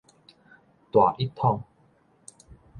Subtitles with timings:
[0.91, 1.61] 大一統